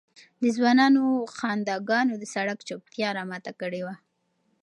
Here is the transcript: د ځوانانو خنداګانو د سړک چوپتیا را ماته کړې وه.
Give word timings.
د 0.41 0.43
ځوانانو 0.57 1.03
خنداګانو 1.37 2.13
د 2.17 2.23
سړک 2.33 2.59
چوپتیا 2.67 3.09
را 3.17 3.23
ماته 3.29 3.51
کړې 3.61 3.81
وه. 3.85 3.95